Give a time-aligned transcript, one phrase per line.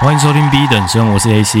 [0.00, 1.58] 欢迎收听 B 等生，我是 AC。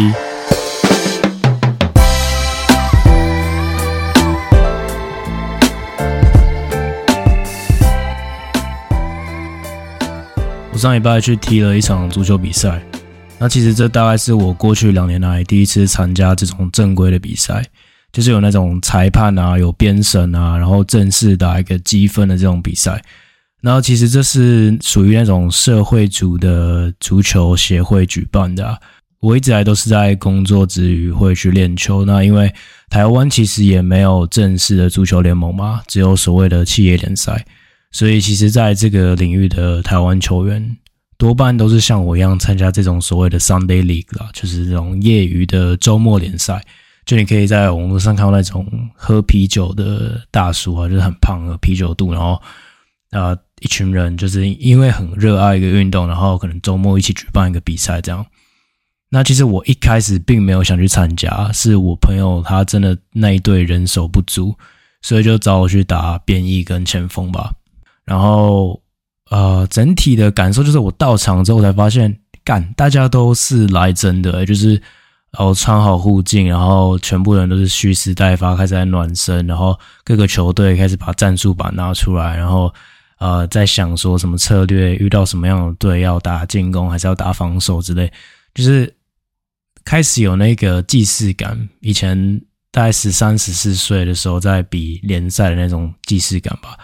[10.70, 12.80] 我上礼拜去踢了一场足球比赛，
[13.38, 17.64] 那其实这大概是我过去两年来第一次参加这种正规的比赛，
[18.12, 23.02] 就是有那种裁判啊、有编审啊，然后正式打一个积分的这种比赛。
[23.60, 28.80] 然后其实这是属于那种社会组的足球协会举办的。
[29.20, 32.04] 我一直来都是在工作之余会去练球。
[32.04, 32.54] 那因为
[32.88, 37.44] 台湾其实也没有正式的足球联盟嘛，只有所谓的企业联赛。
[37.90, 40.76] 所以其实在这个领域的台湾球员
[41.16, 46.64] 多半都是像我一样参加这种所谓的 Sunday League 啦，就是这种业余的周末联赛。
[47.04, 52.40] 就你可以在网络上看到那种喝啤酒的大叔啊，就是很胖的啤酒肚，然后
[53.10, 53.36] 啊。
[53.60, 58.24] 一群人就是因为很热爱一个运动，然后可能周末一起举办一个比赛这样。
[59.10, 64.54] 那其实我一开始并没有想去参加，是我朋友他真的那一队人手不足，
[65.00, 67.50] 所以就找我去打变异跟前锋吧。
[68.04, 68.78] 然后
[69.30, 74.72] 呃，整体的感受就是我到场之后才发现，干，大家都是来真的，就是
[75.30, 82.72] 然后穿好护镜，然后全部人都是蓄势待发，开始在暖身，然后各个球队开始把战术板拿出来，然后。
[83.18, 88.12] 呃，在想说什么策略，遇到什么样的队要打进攻还是要打防守之类，
[88.54, 88.94] 就是
[89.84, 91.68] 开始有那个既视感。
[91.80, 96.78] 以前大概十三、十四岁的时候，在比联赛的那种既视感吧。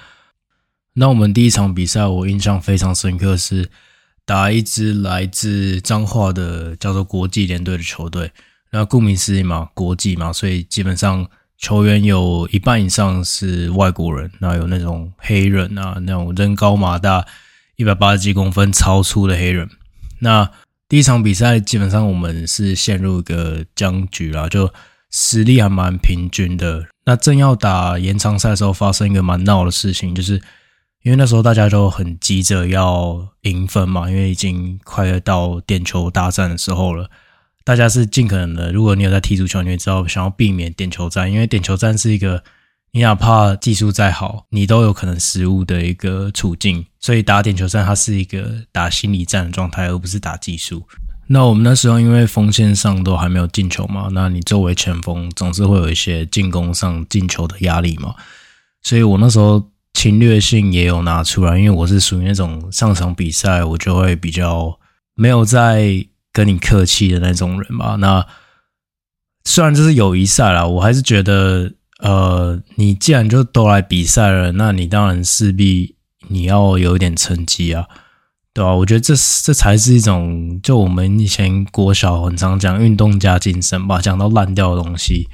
[0.95, 3.71] 那我们第一场比赛，我印象非常深刻，是
[4.25, 8.33] 打一支来自彰化的叫做国际联队的球队。
[8.73, 11.29] 那顾名思义嘛，国际嘛，所以基本上。
[11.65, 17.25] 球员有一半以上是外国人，那有那种黑人啊，那种人高马大，
[17.77, 19.67] 一百八十几公分超粗的黑人。
[20.19, 20.51] 那
[20.91, 24.71] 第一场比赛基本上我们是陷入一个僵局啦，就
[25.11, 26.85] 实力还蛮平均的。
[27.07, 30.35] 那正要打延长赛的时候，发生一个蛮闹的事情，就是
[31.03, 37.09] 因为那时候大家都很急着要赢分嘛，因为已经快要到点球大战的时候了。
[37.65, 42.45] 大家是尽可能的，如果你有在踢足球，你会知道想要避免点球战，因为点球战是一个
[42.93, 46.85] 你哪怕技术再好，你都有可能失误的一个处境。
[47.01, 50.87] 所以打点球战，它是一个打心理战的状态，而不是打技术。
[51.27, 58.15] 那我们那时候因为锋线上都还没有进球嘛，那你作为前锋总是会有一些进攻上进球的压力嘛。
[58.83, 64.79] 所以我那时候侵略性也有拿出来，因为我是属于那种上场比赛我就会比较
[65.15, 66.07] 没有在。
[66.35, 67.97] 跟你客气的那种人吧。
[67.99, 68.27] 那
[69.45, 75.95] 虽然这是友谊赛啦，我还是觉得，呃，你既然就都来比赛了，那你当然势必
[76.29, 77.87] 你要有一点成绩啊，
[78.53, 78.75] 对吧？
[78.75, 85.29] 我觉得这这才是一种，就我们以前国小很常讲运动加精神吧，讲到烂掉的东西。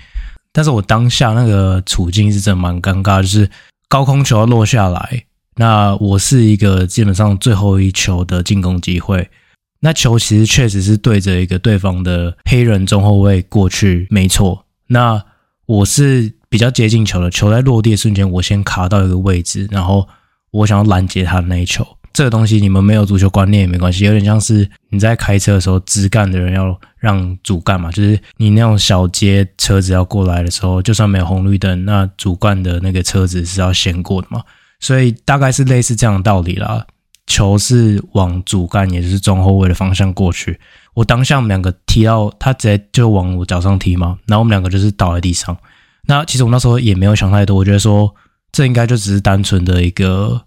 [0.53, 3.49] 但是我当下那个处境是真的蛮尴尬，就是
[3.89, 5.25] 高空球要落下来，
[5.55, 9.31] 那我是一个基本上最后一球的进攻机会。
[9.81, 14.67] 那球其实确实是对着一个对方的黑人中后卫过去，没错。
[14.89, 15.25] 那
[15.67, 20.07] 我是比较接近球的，球在落地的瞬间，我先卡到一个位置，然后
[20.51, 21.87] 我想要拦截他的那一球。
[22.13, 34.43] 这个东西你们没有足球观念也没关系，有点像是你在开车的时候，支干的人要让主干嘛，就是你那种小街车子要过来的时候，就算没有红绿灯，那主干的那个车子是要先过的嘛。
[34.81, 36.85] 所以大概是类似这样的道理啦。
[37.31, 40.59] 球是往主干，也就是中后卫的方向过去。
[40.95, 44.19] 我当下我们两个踢到他，直接就往我脚上踢嘛。
[44.27, 45.57] 然后我们两个就是倒在地上。
[46.03, 48.13] 那其实我那时候也没有想太多，我觉得说
[48.51, 50.43] 这应该就只是单纯的一个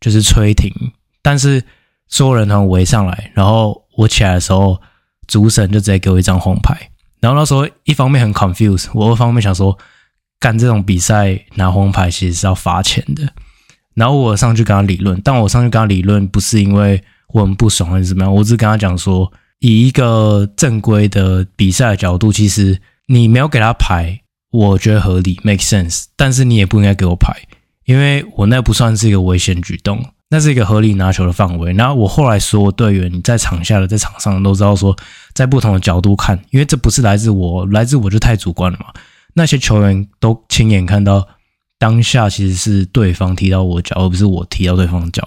[0.00, 0.72] 就是吹停。
[1.20, 1.62] 但是
[2.06, 4.80] 所有人他们围上来，然后我起来的时候，
[5.26, 6.90] 主审就直接给我一张黄牌。
[7.20, 9.76] 然后那时候一方面很 confuse，我二方面想说，
[10.38, 13.28] 干这种比赛拿黄牌其实是要罚钱的。
[13.94, 17.02] 然后我上去跟他理论，但我上去跟他理论不是因为
[17.32, 24.20] 我很不爽还是怎么样，我只跟他讲说，以一个正规的比赛的角度，其实你没有给他牌，
[24.52, 26.04] 我觉得合理，make sense。
[26.16, 27.34] 但是你也不应该给我牌，
[27.84, 31.72] 因为我那不算是一个危险举动，那是一个合理拿球的范围。
[31.72, 34.96] 然后我后来说，队员在场下的，在场上都知道说，
[35.34, 38.86] 在不同的角度看，因为这不是来自我，来自我就太主观了嘛。
[39.34, 41.26] 那些球员都亲眼看到。
[41.80, 45.26] 当下其实是对方踢到我脚，而不是我踢到对方脚，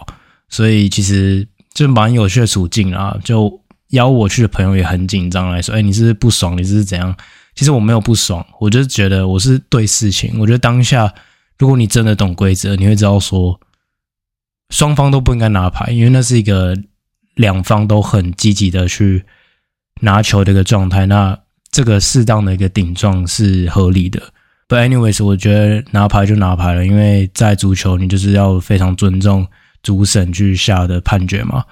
[0.50, 3.18] 所以其实就蛮有趣的处境啊。
[3.24, 3.60] 就
[3.90, 6.56] 邀我去的朋友也很紧张来说：“哎，你是不是不爽？
[6.56, 7.16] 你是是怎样？”
[7.56, 10.40] 其实我没有不爽，我就觉得我是对事情。
[10.40, 11.12] 我觉得当下
[11.58, 13.60] 如果你真的懂规则，你会知道说
[14.70, 16.78] 双方都不应该拿牌，因为那是一个
[17.34, 19.26] 两方都很积极的去
[20.02, 21.40] 拿球的一个状态，那
[21.72, 24.33] 这个适当的一个顶撞是合理的。
[24.68, 29.46] But anyways，我觉得拿牌就拿牌了，因为在足球你就是要非常尊重
[29.82, 31.64] 主审去下的判决嘛。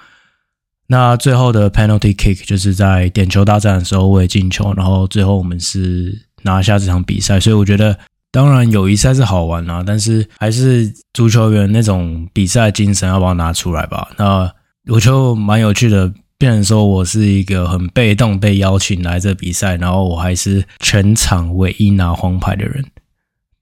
[0.86, 7.40] 那最后的 penalty kick 就是在点球大战的时候我也进球，然后最后我们是拿下这场比赛。
[7.40, 7.98] 所以我觉得，
[8.30, 14.08] 当然友谊赛是好玩啊，但是还是足球员那种比赛精神要把它拿出来吧。
[14.18, 14.52] 那
[14.88, 16.12] 我就蛮有趣的。
[16.42, 22.84] 变成说我是一个很被动被邀请来这比赛，然后我还是全场唯一拿黄牌的人，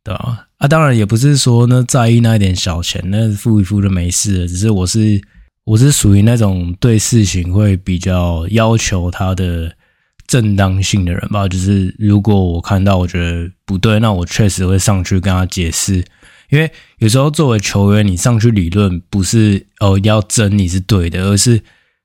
[0.02, 0.46] 对吧？
[0.56, 4.48] 啊，当然也不是说呢在意那一点小钱，那付一付就没事了。
[4.48, 5.20] 只是我是
[5.64, 9.70] 我是属于那种对事情会比较要求它的
[10.26, 11.46] 正当性的人吧。
[11.46, 16.02] 就是如果我看到我觉得不对，那我确实会上去跟他解释。
[16.48, 21.62] 因为有时候作为球员，你上去理论不是哦要争你是对的，而是。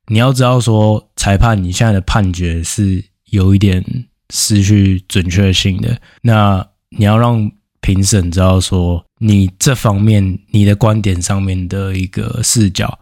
[0.07, 3.84] 你要知道，说裁判你现在的判决是有一点
[4.31, 5.98] 失去准确性的。
[6.22, 6.66] 那
[6.98, 13.00] 你要让评审知道，说你这方面你的观点上面的一个视角。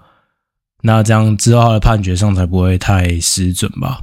[0.81, 3.99] 那这样之后的判决上才不会太失准吧？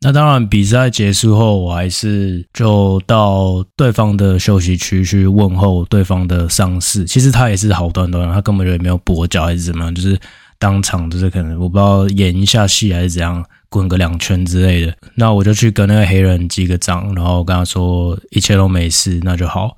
[0.00, 7.06] 那当然，比赛结束后，我还是就到对方的休息区去问候对方的伤势。
[7.06, 10.20] 其实他也是好端端，他根本就也没有跛脚还是怎么样，就是。
[10.64, 14.96] 当场就是可能我不知道演一下戏还是怎样，滚个两圈之类的。
[15.14, 19.76] 那我就去跟那个黑人击个掌，然后跟他说一切都没事，那就好。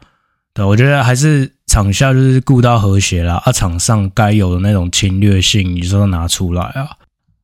[0.54, 6.88] 对，我觉得还是场下就是顾到和谐啦，啊，场上该有的那种侵略性，你说拿出来啊。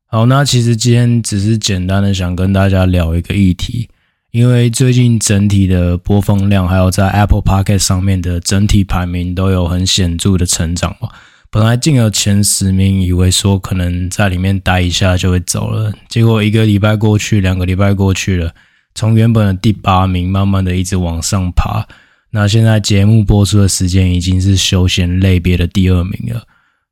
[0.05, 3.89] 好，那其实今天只是简单的想跟大家聊一个议题，
[4.31, 11.09] 因为最近整体的播放量还有在 Apple Podcast 上面的整体排名都有很显著的成长嘛。
[11.53, 18.51] 本来进了前十名，以为说可能在里面待一下就会走了，结果一个礼拜过去，两个礼拜过去了，
[18.95, 21.87] 从原本的第八名慢慢的一直往上爬。
[22.31, 26.41] 那现在节目播出的时间已经是休闲类别的第二名了。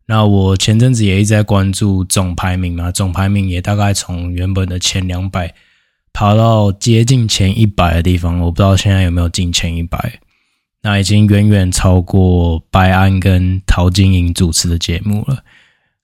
[0.05, 5.51] 那我前阵子也一直在关注总排名嘛，总排名也大概从原本的前两百
[6.13, 10.19] 爬到接近前一百的地方，我不知道现在有没有进前一百。
[10.83, 15.44] 那已经远远超过白安跟陶晶莹主持的节目了。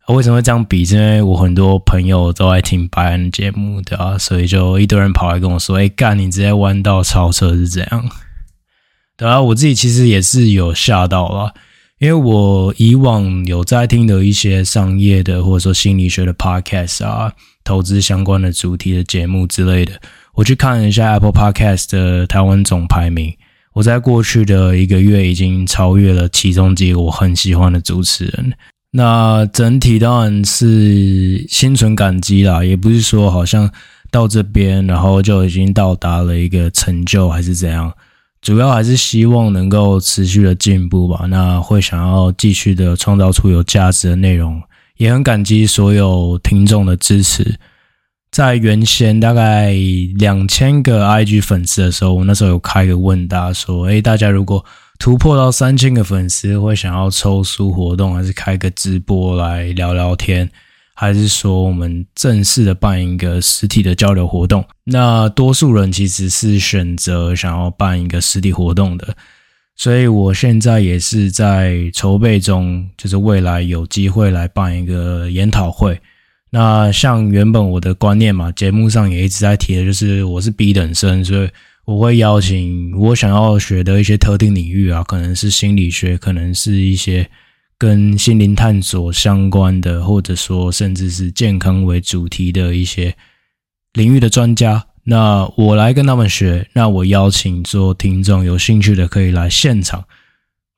[0.08, 0.84] 为什么会这样比？
[0.84, 8.10] 因为我很多朋友都爱听白安的节目，对啊，所以就一堆人跑来跟我说：“哎，干，你直接弯道超车是怎样？”
[9.18, 11.54] 对啊，我自己其实也是有吓到了，
[12.00, 17.34] 因为我以往有在听的一些商业的或者说心理学的 podcast 啊，
[17.66, 20.00] 投资相关的主题的节目之类的，
[20.36, 23.36] 我去看了一下 Apple Podcast 的台湾总排名。
[23.78, 28.52] 我在过去的一个月已经超越了其中几个我很喜欢的主持人。
[28.90, 33.70] 那整体当然是心存感激啦，也不是说好像
[34.10, 37.94] 到这边然后就已经到达了一个成就还是怎样，
[38.42, 41.28] 主要还是希望能够持续的进步吧。
[41.30, 44.60] 那会想要继续的创造出有价值的内容，
[44.98, 47.60] 也很感激所有听众的支持。
[48.30, 49.74] 在原先大概
[50.18, 54.64] 两千个 IG 粉丝的时候，我那时候有开个问答，说：“诶，大家如果
[55.00, 60.48] 突破到三千个粉丝，会想要抽书活动，还是开个直播来聊聊天，
[60.94, 69.16] 还是说我们正式的办一个实体的交流活动？”那多数人其实是选择想要办一个实体活动的，
[69.76, 76.00] 所以我现在也是在筹备中，就是未来有机会来办一个研讨会。
[76.50, 81.50] 那像原本我的观念嘛，节目上也一直在提的，就是我是 B 等生，所以
[81.86, 87.30] 我会邀请我想要学的一些特定领域啊，可能是心理学，可能是一些
[87.78, 93.14] 跟心灵探索相关的，或者说甚至是健康为主题的一些
[93.94, 94.86] 领域的专家。
[95.04, 100.04] 那我来跟他们学，那我邀请做听众有兴趣的可以来现场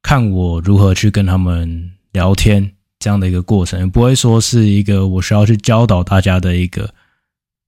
[0.02, 2.72] 看我如何去跟他们聊天。
[3.00, 6.94] 这样的一个过程，不会说是一个我需要去教导大家的一个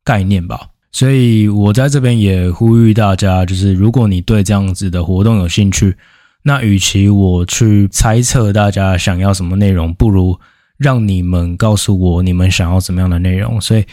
[0.04, 0.68] 概念吧。
[0.92, 5.96] 所以我在这边也呼吁大家，就是如果你对这样子的活动有兴趣，
[6.44, 10.38] 那与其我去猜测大家想要什么内容，不如
[10.78, 13.62] 让你们告诉我你们想要什么样的内容。
[13.62, 13.86] 所以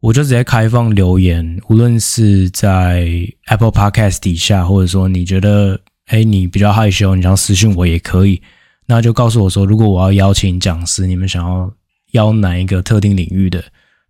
[0.00, 3.08] 我就直接开放留言，无论是在
[3.46, 8.40] Apple Podcast 底下，或者说你觉得，诶，你比较害羞，你想私信我也可以。
[8.90, 11.72] 那就告诉我说，如果我要邀请讲师，你们想要
[12.10, 13.62] 邀哪一个特定领域的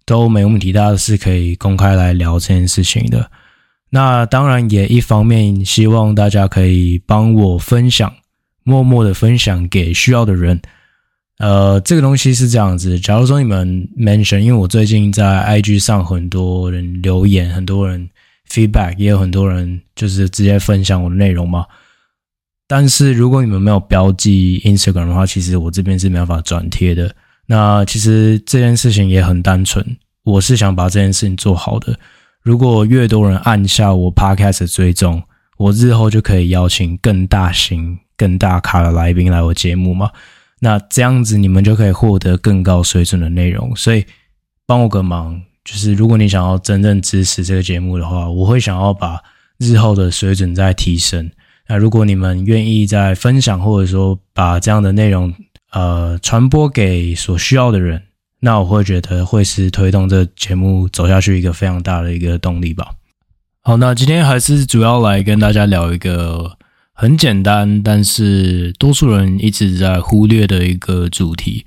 [0.06, 3.30] 都没问题，大家是可以公开来聊这件事情的。
[3.90, 8.10] 那当然也一方面希望大家可以帮我分享，
[8.62, 10.58] 默默的分享给需要的人。
[11.36, 18.08] 呃，这个东西是这样子，假如说你们 mention，因为我最近在 IG 上很多人留言，很多人
[18.48, 21.66] feedback，也有很多人就是直接分享我的内容嘛。
[22.70, 27.12] 但是如果你们没有标记 Instagram 的话，其实我这边是没办法转贴的。
[27.46, 29.84] 那其实这件事情也很单纯，
[30.22, 31.98] 我是想把这件事情做好的。
[32.42, 35.20] 如果越多人按下我 Podcast 追踪，
[35.58, 40.08] 我日后就可以邀请更大型、更大咖的来宾来我节目嘛。
[40.60, 43.74] 那这样子你们就可以获得更高水准的内容。
[43.74, 44.06] 所以
[44.64, 49.20] 帮我个忙，就是如果你想要真正支持这个节目的话，我会想要把
[49.58, 51.28] 日后的水准再提升。
[51.70, 55.32] 那如果你们愿意在分享，或者说把这样的内容
[55.70, 58.02] 呃传播给所需要的人，
[58.40, 62.88] 那我会觉得会是推动这节目走下去一个非常大的一个动力吧。
[63.62, 66.56] 好，那今天还是主要来跟大家聊一个
[66.92, 71.64] 很简单，但是多数人一直在忽略的一个主题。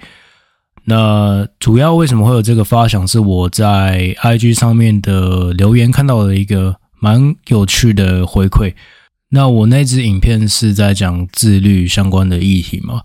[0.83, 3.07] 那主要为什么会有这个发想？
[3.07, 8.73] 是我在 IG 上面的留言看到了一个蛮有趣的回馈。
[9.35, 13.01] 那我那支影片是在讲自律相关的议题嘛？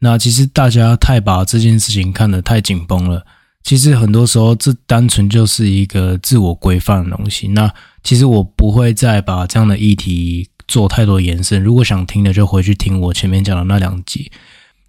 [0.00, 3.24] 那其实大家太把这件事情看得太紧绷了。
[3.62, 7.48] 其实很多时候，这单纯就是一个自我规范的东西。
[7.48, 7.72] 那
[8.02, 11.62] 其实我不会再把这样的议题做太多延伸。
[11.62, 14.30] 如果想听的，就回去听我前面讲的那两集。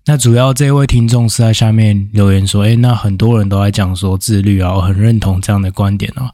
[0.07, 6.31] 那主要这位听众是在下面留言说：“诶，那很多人都在讲说自律啊，我很认同这样的观点啊。”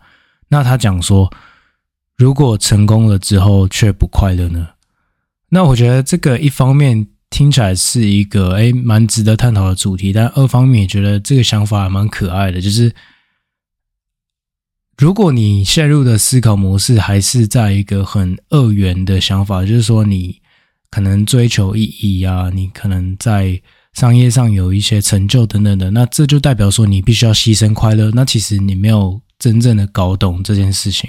[0.50, 1.32] 那他讲说。
[2.18, 4.70] 如果成功了之后却不快乐呢？
[5.50, 12.60] 那我觉得这个一方面听起来是一个诶蛮值得探讨的主题，但二方面也觉得这个想法还蛮可爱的。
[12.60, 12.92] 就是
[14.98, 20.42] 如果你陷入的思考模式还是在一个很二元的想法，就是说你
[20.90, 23.62] 可能追求意义啊，你可能在
[23.94, 28.10] 商业上有一些成就等等的，那这就代表说你必须要牺牲快乐。
[28.12, 31.08] 那其实你没有真正的搞懂这件事情。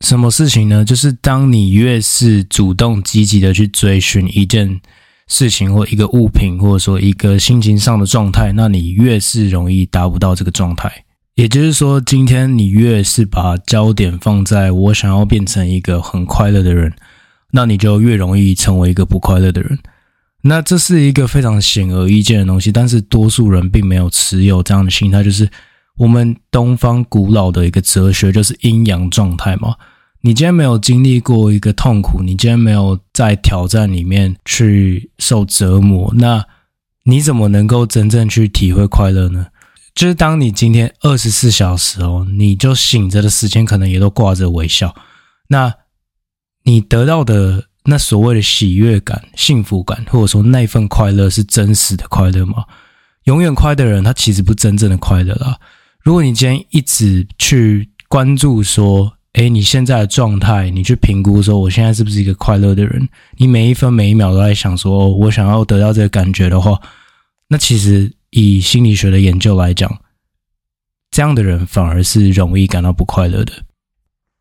[0.00, 0.82] 什么事情呢？
[0.84, 4.80] 就是当你越是主动积极的去追寻一件
[5.28, 11.04] 事情或一个物品，或者说一个心情上的状态，那你越是容易达不到这个状态。
[11.34, 16.92] 也就是说，今天你越是把焦点放在我想要变成一个很快乐的人，
[17.52, 19.78] 那你就越容易成为一个不快乐的人。
[20.42, 25.48] 那这是一个非常显而易见的东西，但是多数人并没有持有这样的心态，就是。
[25.96, 29.74] 我们东方古老的一个哲学就是阴阳状态嘛。
[30.22, 36.44] 你今天没有经历过一个痛苦，你今天没有在挑战里面去受折磨，那
[37.04, 39.46] 你怎么能够真正去体会快乐呢？
[39.94, 44.94] 就是当你今天二十四小时哦，你就醒着的时间可能也都挂着微笑，
[45.48, 45.74] 那
[46.64, 52.64] 你得到的那所谓的喜悦感、幸福感，或者说那份快乐是真实的快乐吗？
[53.24, 55.58] 永远快的人，他其实不真正的快乐啦。
[56.02, 63.08] 如果你今天一直去关注说，诶，你现在的状态，你去评估说，我现在是不是一个快乐的人？
[63.36, 66.80] 你每一分每一秒都在想说，我想要得到这个感觉的话，
[67.48, 70.00] 那其实以心理学的研究来讲，
[71.12, 73.52] 这样的人反而是容易感到不快乐的。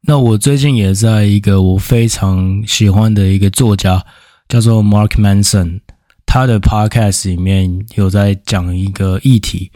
[0.01, 4.03] 那我最近也在一个我非常喜欢的一个作家，
[4.48, 5.81] 叫做 Mark Manson，
[6.25, 9.72] 他的 Podcast 里面有在讲一个议题。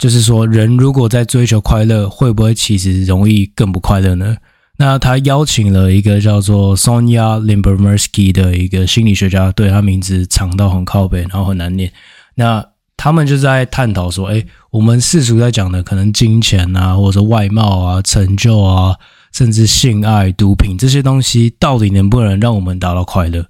[0.00, 4.34] 就是说，人如果在追求快乐，会不会其实容易更不快乐呢？
[4.78, 11.92] 那他邀请了一个叫做 Sonia Limbermersky 的一个心理学家，对，他名字长到很靠北，然后很难念。
[12.34, 12.66] 那
[12.96, 18.96] 他们就在探讨说，诶，我们世俗在讲的可能金钱啊，或者说外貌啊、成就啊，
[19.34, 23.44] 甚至性爱、毒品这些东西，到底能不能让我们达到快乐？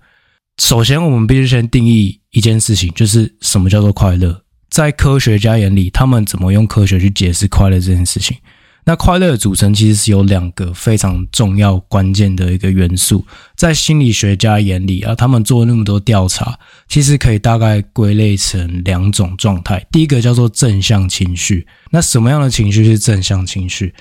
[0.58, 4.42] 首先，我们必须先定义一件事情，就是什么叫做快乐。
[4.70, 8.36] 在科学家眼里，他们怎么用科学去解释快乐这件事情？
[8.84, 13.24] 那快乐的组成其实是有两个非常重要、关键的一个元素。
[13.54, 16.58] 在心理学家眼里啊，他们做了那么多调查，
[16.88, 19.86] 其实可以大概归类成两种状态。
[19.92, 21.66] 第一个叫做正向情绪。
[21.90, 23.94] 那什么样的情绪是正向情绪？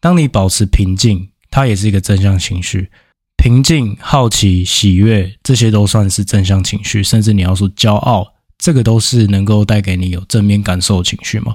[0.00, 2.90] 当你保持平静，它也是一个正向情绪。
[3.36, 7.04] 平静、好奇、喜悦，这些都算是正向情绪。
[7.04, 8.33] 甚至你要说骄傲。
[8.64, 11.54] 这个都是能够带给你有正面感受情绪嘛？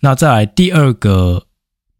[0.00, 1.46] 那再来第二个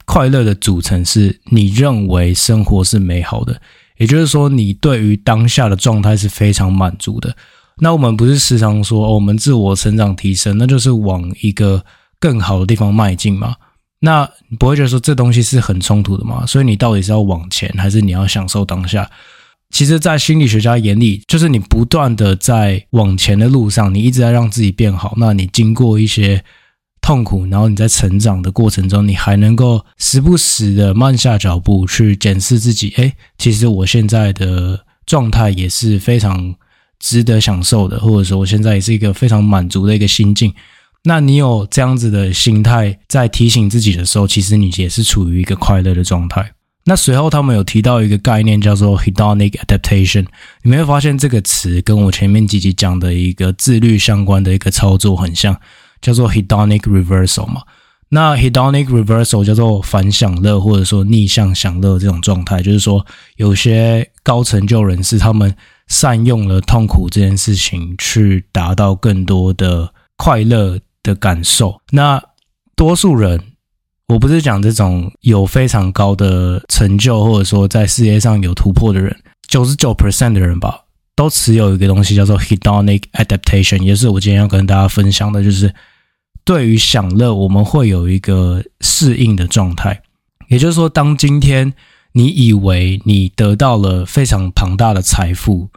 [0.05, 3.63] 快乐的组成是你认为生活是美好的，
[3.99, 7.37] 也就是说你对于当下的状态是非常满足的。
[7.79, 11.85] 那我们不是时常说，我们自我成长提升，那就是往一个
[12.19, 13.55] 更好的地方迈进嘛？
[14.01, 16.45] 那你不会觉得说这东西是很冲突的吗？
[16.45, 19.09] 所以你到底是要往前，还是你要享受当下？
[19.73, 25.15] 其实，在心理学家眼里，就是你不断的在往前的路上，你一直在让自己变好。
[25.17, 26.45] 那你经过一些
[27.01, 32.93] 痛苦，然后你在成长的过程中，你还能够时不时的慢下脚步去检视自己。
[32.99, 36.55] 诶，其实我现在的状态也是非常
[37.01, 40.53] 值得享受的，或者说我现在也是一个非常满足的一个心境。
[41.05, 46.53] 那你有这样子的心态在提醒自己的时候，其实你也是处于一个快乐的状态。
[46.85, 50.27] 那随后他们有提到一个概念叫做 hedonic adaptation，
[50.63, 55.57] 你没有发现这个词跟我前面几集讲的一个自律相关的一个操作很像，
[56.01, 57.63] 叫做 hedonic reversal 嘛？
[58.09, 65.55] 那 hedonic reversal 叫做反享乐或者说逆向享乐这种状态，就是说有些高成就人士他们
[65.87, 71.81] 善用了痛苦这件事情去达到更多的快乐的感受。
[71.93, 72.21] 那
[72.75, 73.52] 多数人。
[74.13, 79.17] 我不是讲这种有非常高的成就，或者说在事业上有突破的人，
[79.49, 80.83] 九十九 percent 的人吧，
[81.17, 85.75] 都持有一个东西叫做 hedonic adaptation，也是我今天要跟大家分享的，就是
[86.45, 90.03] 对于享乐，我们会有一个适应的状态。
[90.49, 91.73] 也就是说，当今天
[92.13, 95.71] 你以为你得到了非常庞大的财富，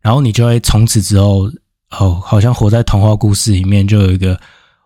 [0.00, 1.50] 然后你就会从此之后，
[1.90, 4.40] 哦，好像活在童话故事里面，就有一个。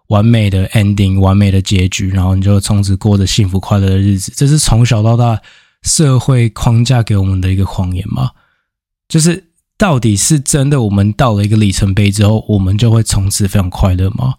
[0.08, 4.32] 完美的 ending，完美的结局，然后你就从此过着幸福快乐的日子。
[4.36, 5.40] 这是从小到大
[5.82, 8.30] 社会框架给我们的一个谎言吗？
[9.08, 9.44] 就是
[9.78, 10.82] 到底是真的？
[10.82, 14.34] 我们到了一个里程碑之后，我们就会从此非常快乐吗？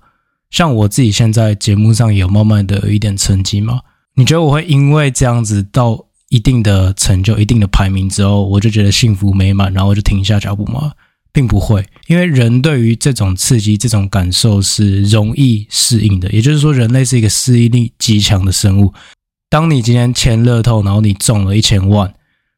[0.49, 3.81] 像我自己现在节目上有慢慢的有一点成绩吗？
[4.15, 10.91] 你觉得我会因为这样子到一定的成就、一定的排名之后，我就觉得幸福美满，然后就停下脚步吗？
[11.37, 16.27] 并不会，因为人对于这种刺激、这种感受是容易适应的。
[16.31, 18.91] 也就是说，人类是一个适应力极强的生物。
[19.47, 22.11] 当你今天签乐透，然后你中了一千万，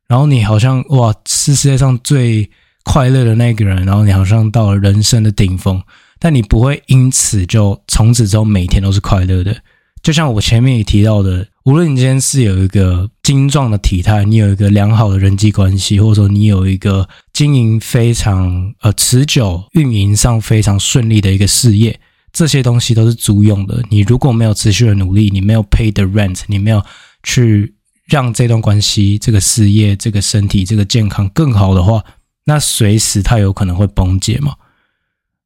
[0.07, 2.50] 然后你好像哇，是世界上最
[2.86, 5.83] 快乐的那个人，然后你好像到了人生的顶峰，
[6.17, 9.53] 但你不会因此就从此之后每天都是快乐的。
[10.01, 17.05] 就像我前面也提到的，无论你今天是有一个精壮的体态，你有一个良好的人际关系，或者说你有一个
[17.39, 21.97] 经营非常呃持久、运营上非常顺利的一个事业，
[22.33, 23.81] 这些东西都是租用的。
[23.89, 26.83] 你如果没有持续的努力，你没有 pay the rent，你没有
[27.23, 27.75] 去
[28.07, 32.03] 让这段关系、这个事业、这个身体、这个健康更好的话，
[32.43, 34.55] 那随时它有可能会崩解嘛。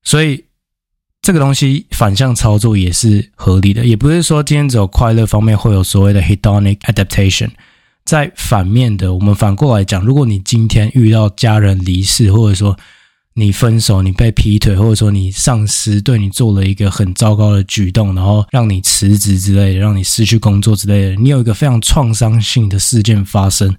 [0.04, 0.46] 所以。
[1.22, 7.50] 这个东西反向操作也是合理的，也不是说今天只有快乐方面会有所谓的 hedonic adaptation。
[8.06, 12.78] 在反面的，我们反过来讲，如果你今天遇到家人离世，或者说
[13.36, 23.76] 你分手、你被劈腿，或者说你上司对你做了一个很糟糕的举动，然后让你辞职之类的，让你失去工作之类的，你有一个非常创伤性的事件发生，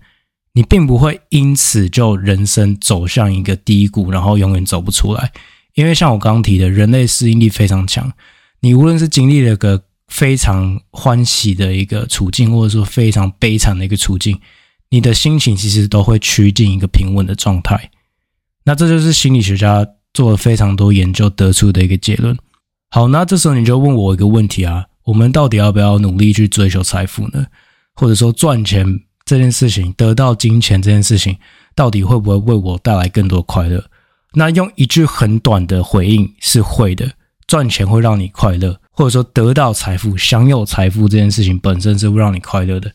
[0.55, 5.31] 你并不会因此就人生走向一个低谷，然后永远走不出来。
[5.75, 8.13] 因为像我刚刚提的，人类适应力非常强。
[8.61, 14.38] 你无论是经历了个非常欢喜的一个处境，或者说非常悲惨的一个处境，
[14.90, 17.90] 你的心情其实都会趋近一个平稳的状态。
[18.64, 22.37] 那这就是心理学家做了非常多研究得出的一个结论。
[22.90, 27.47] 好，那这时候你就问我一个问题啊：我们到底要不要努力去追求财富呢？
[27.95, 31.37] 或者说赚钱这件事情，得到金钱这件事情，
[31.75, 33.85] 到底会不会为我带来更多快乐？
[34.35, 37.12] 那用一句很短的回应是会的，
[37.47, 42.91] 赚钱会让你快乐，或者说得到财富、享有财富这件事情本身是会让你快乐的。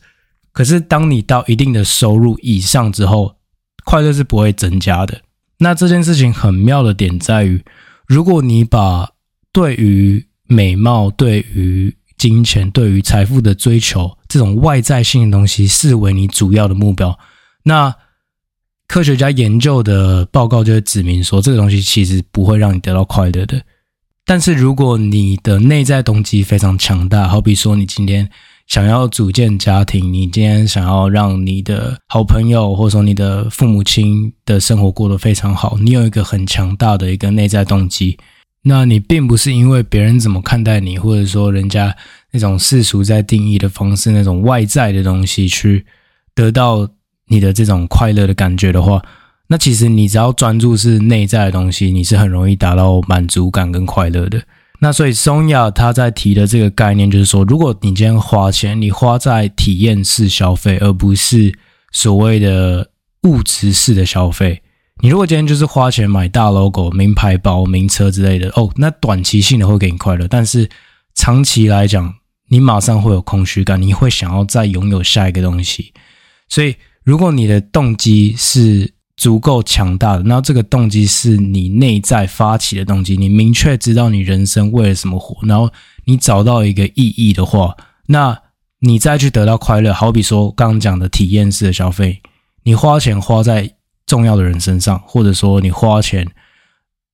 [0.52, 3.36] 可是当你到一定的收入以上之后，
[3.84, 5.20] 快乐是不会增加的。
[5.58, 7.62] 那这件事情很妙的点在于，
[8.06, 9.10] 如果你把
[9.52, 17.18] 对于美貌、对于金钱、对于财富的追求这种外在性的东西视为你主要的目标，
[17.62, 17.94] 那
[18.88, 23.62] 科学家研究的报告就会指明说，这个东西其实不会让你得到快乐的。
[24.30, 28.30] 但是如果你的内在动机非常强大，好比说你今天
[28.68, 38.16] 想要组建家庭，你今天想要让你的好朋友或者说你的父母亲的生活过得非常好，你有一个很强大的一个内在动机，
[38.62, 41.96] 那你并不是因为别人怎么看待你，或者说人家
[42.30, 45.84] 那种世俗在定义的方式，那种外在的东西去
[46.36, 46.88] 得到。
[47.32, 49.00] 你的这种快乐的感觉的话，
[49.50, 54.40] 那其实你只要专注是内在的东西，你是很容易达到满足感跟快乐的。
[54.78, 61.52] 那所以松雅他在提的这个概念就是说，如果你今天花钱，你花在体验式消费，而不是
[61.90, 62.90] 所谓的
[63.24, 64.62] 物质式的消费。
[65.00, 70.68] 你如果今天就是花钱买大 logo、名牌包、名车之类的，哦，那短期性的会给你快乐，但是
[71.16, 72.14] 长期来讲，
[72.48, 75.92] 你马上会有空虚感，你会想要再拥有下一个东西，
[76.48, 76.76] 所以。
[77.02, 85.70] 如果你的动机是足够强大的，那这个动机是你内在发起的动机，你明确知道你人生为了什么活，然后
[86.06, 88.40] 你找到一个意义的话，那
[88.78, 89.92] 你再去得到快乐。
[89.92, 92.22] 好比说刚刚讲的体验式的消费，
[92.62, 93.70] 你花钱花在
[94.06, 96.26] 重要的人身上，或者说你花钱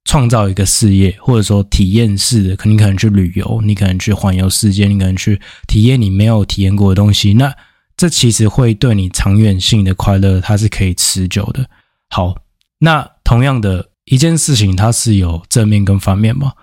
[0.05, 7.53] 创造一个事业，或者说体验式的，你可能去旅游，你可能去环游世界，你可能去体验你没有体验过的东西，那
[7.97, 11.69] 这其实会对你长远性的快乐，它是可以持久的。
[12.17, 12.35] 好，
[12.79, 16.55] 那同样的一件事情，它是有正面跟反面吗？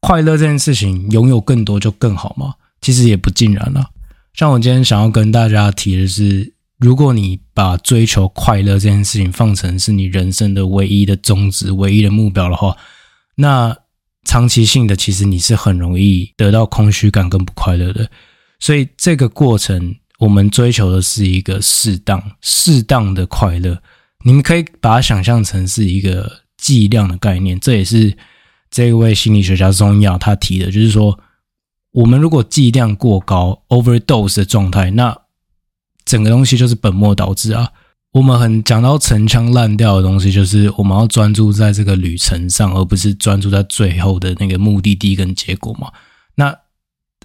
[0.00, 2.56] 快乐这件事情，拥有更多就更好吗？
[2.82, 3.88] 其实也不尽然了。
[4.34, 12.76] 像我今天想要跟大家提的是，如果你把追求快乐这件事情放成是你人生的唯一的宗旨、唯一的目标的话，
[13.34, 13.74] 那
[14.24, 18.06] 长期性的其实你是很容易得到空虚感跟不快乐的。
[18.60, 23.80] 所以这个过程，我们追求的是一个适当、适当的快乐。
[24.24, 28.16] 你们可以把它想象成是一个剂量的概念，这也是
[28.68, 31.18] 这位心理学家松亚他提的，就是说，
[31.92, 35.16] 我们如果剂量过高 （overdose） 的状态，那
[36.04, 37.72] 整个东西就是本末倒置啊。
[38.10, 45.92] 我们很讲到陈腔滥调的东西，就是我们要专注在这个旅程上，而不是专注在最后的那个目的地跟结果嘛。
[46.34, 46.54] 那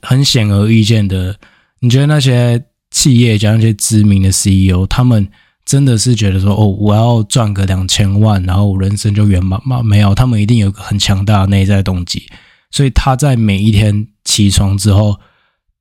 [0.02, 1.40] 很显而易见的，
[1.80, 5.28] 你觉得那些企业家、那些知名的 CEO，他们？
[5.66, 9.82] 真的是觉得说哦，我要赚个两千万，然后人生就圆满吗？
[9.82, 12.24] 没有，他们一定有个很强大的内在动机。
[12.70, 15.20] 所以他在每一天起床之后，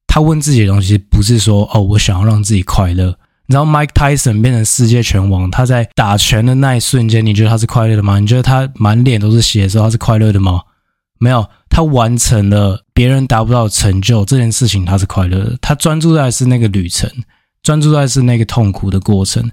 [0.07, 3.16] 他问自己的东西不是说哦，我想要让自己快乐。
[3.47, 8.18] 你知道 Mike Tyson 变成世界拳王，他在打拳的那一瞬间，你觉得他是快乐的吗？
[8.21, 10.61] 你觉得他满脸都是血的时候，他是快乐的吗？
[11.18, 15.59] 没有，他完成了别人达不到的成就这件事情，他是快乐的。
[15.61, 17.11] 他专注在是那个旅程，
[17.62, 19.51] 专注在是那个痛苦的过程。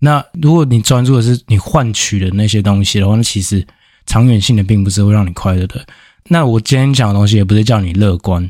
[0.00, 3.66] 那如果你专注的是你换取的那些东西的话，那其实
[4.06, 5.84] 长远性的并不是会让你快乐的。
[6.28, 8.48] 那我今天讲的东西也不是叫你乐观，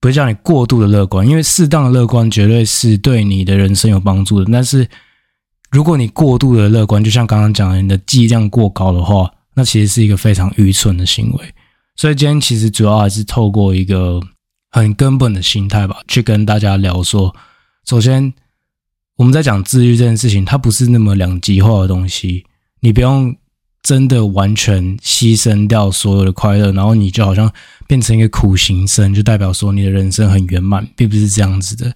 [0.00, 4.50] 不是叫你过度的乐观，因为适当的乐观绝对是对你的人生有帮助的。
[4.52, 4.86] 但是
[5.72, 11.54] 如果你过度的乐观，就像刚刚讲的，你的剂量过高的话，那其实是一个非常愚蠢的行为。
[11.96, 14.20] 所以今天其实主要还是透过一个
[14.70, 17.34] 很根本的心态吧，去跟大家聊说，
[17.86, 18.32] 首先。
[19.16, 22.44] 我们在讲治愈这件事情，它不是那么两极化的东西。
[22.80, 23.34] 你不用
[23.82, 27.50] 真的完全牺牲掉所有的快乐，然后你就好像
[27.86, 31.90] 变成一个苦行僧，就代表说你的人生很圆满，并不是这样子的。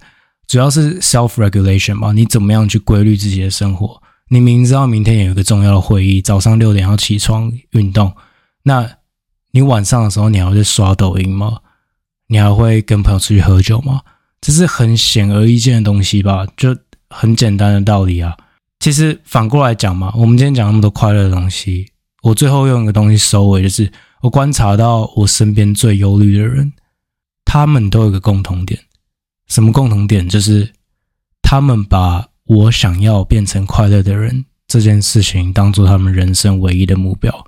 [0.49, 4.01] 主要是 self regulation 嘛，你怎么样去规律自己的生活？
[4.31, 8.13] 你明知道明天有一个重要的会议，早上六点要起床运动，
[8.63, 8.89] 那
[9.51, 11.59] 你晚上的时候你还会刷抖音吗？
[12.29, 14.01] 你还会跟朋友出去喝酒吗？
[14.41, 16.47] 这是很显而易见的东西吧？
[16.57, 16.75] 就。
[17.11, 18.37] 很简单的道理啊，
[18.79, 21.91] 其实反过来讲嘛，我们今天讲那么多快乐的东西，
[22.23, 23.91] 我最后用一个东西收尾，就是
[24.23, 26.73] 我观察到我身边最忧虑的人，
[27.45, 28.81] 他们都有个共同点，
[29.49, 30.29] 什么共同点？
[30.29, 30.73] 就是
[31.43, 37.47] 他们把我想要变成快乐的人这件事情当做他们人生唯一的目标。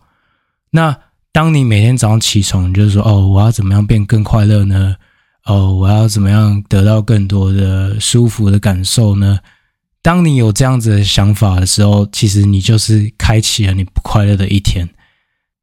[0.71, 0.99] 那
[1.31, 4.97] 当你每天早上起床，就是说，哦，我要怎么样变更快乐呢？
[5.45, 9.41] 哦，我要怎么样得到更多的舒服的感受呢？
[10.01, 14.89] 当你有这样子的想法的时候，其实你就是开启了你不快乐的一天。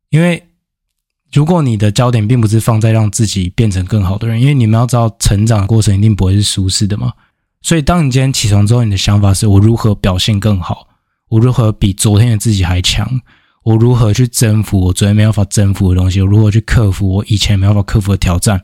[0.10, 0.44] 因为
[1.32, 7.14] 如果你的焦点并不是放在让自己变成更好的人，因为你们要知道，成长过程一定不会是舒适的嘛。
[7.62, 10.88] 所以，当你今天起床之后，你的想法是我如何表现更好，
[11.28, 13.22] 我如何比昨天的自己还强，
[13.64, 18.62] 我如何去征服我昨天没办法征服的东西，我如何去克服我以前没办法克服的挑战。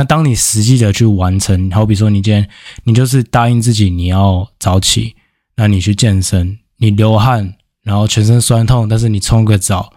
[0.00, 2.48] 那当你实际的去完成，好比说你今天
[2.84, 5.14] 你就是答应自己你要早起，
[5.56, 9.92] 那你去健身，你流汗，然后全身酸痛，但是你冲个澡，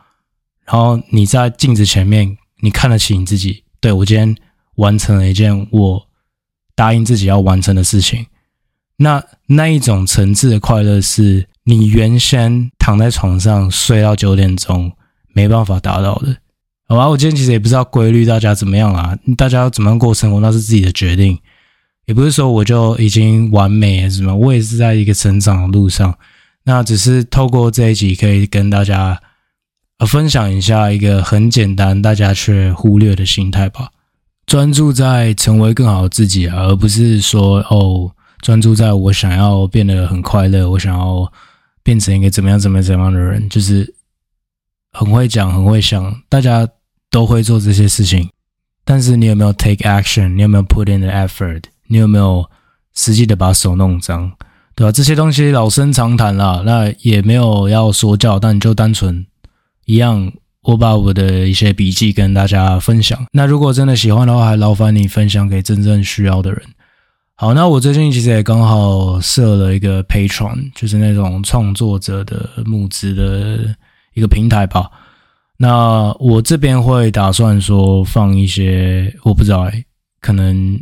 [0.66, 4.36] 然后你在镜子前面，你看得起你自己，对，我今天
[4.76, 6.06] 完成了一件我
[6.76, 8.26] 答应自己要完成的事情。
[8.98, 14.92] 那那一种层次的快乐，是你原先躺在床上睡到九点钟
[15.30, 16.36] 没办法达到的。
[16.86, 21.39] 好吧，我今天其实也不知道规律大家怎么样啊，大家要怎么样过生活那是自己的决定，
[22.06, 26.13] 也不是说我就已经完美还是什么，我也是在一个成长的路上。
[26.65, 29.19] 那只是透过这一集可以跟大家
[29.98, 33.89] 呃分享一下一个很简单大家却忽略的心态吧，
[34.46, 41.32] 专注在成为更好的自己，而不是说哦专注在我想要变得很快乐，我想要
[41.82, 43.96] 变成一个怎么样怎么样怎么样的人，就是。
[44.93, 46.67] 很会讲，很会想，大家
[47.10, 48.29] 都会做这些事情，
[48.86, 50.29] 但是你有没有 take action？
[50.29, 51.63] 你有没有 put in the effort？
[51.88, 52.49] 你有没有
[52.93, 54.32] 实际的把手弄脏？
[54.75, 54.91] 对吧？
[54.91, 59.25] 这些东西老生常谈啦，那也没有要说教，但你就单纯
[59.86, 63.25] 一样，我把我的一些笔记跟大家分享。
[63.32, 66.62] 那如果真的喜欢的话，还劳烦你分享给真正需要的人。
[67.36, 73.75] 好，那我最近其实也刚好设了一个 Patron，就是那种创作者的募资的
[74.13, 74.89] 一个平台吧。
[75.58, 79.86] 那我这边会打算说放一些，我不知道欸，
[80.19, 80.80] 可能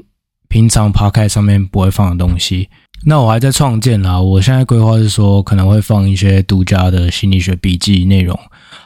[0.48, 2.70] 平常 Podcast 上面不会放的东西。
[3.04, 8.40] 那我还在创建啦，我现在规划是说可能会放一些独家的心理学笔记内容，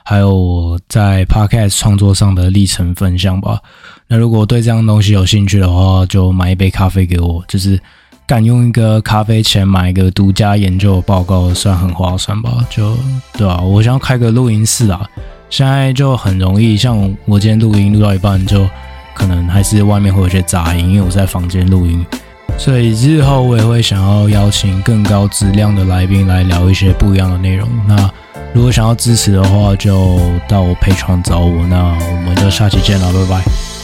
[0.06, 3.60] 还有我在 Podcast 创作上的历程分享吧。
[4.08, 7.78] 那如果对这样东西有兴趣的话，就买一杯咖啡给我，就是
[8.28, 12.66] 敢用一个咖啡钱买一个独家研究报告，算很划算吧？
[12.70, 12.98] 就
[13.34, 13.62] 对吧？
[13.62, 15.08] 我想要开个录音室啊，
[15.50, 18.68] 现在就很容易，像我今天录音录到一半，就
[19.14, 22.04] 可能还是外面会有些杂音，因为我在房间录音，
[22.58, 27.70] 所以日后我也会想要邀请更高质量的来宾来聊一些不一样的内容。
[27.88, 28.10] 那
[28.56, 31.64] 如果想要支持的话，就到我配床找我。
[31.68, 33.75] 那我们就下期见了，拜拜。